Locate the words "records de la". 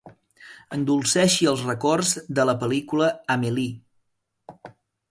1.67-2.59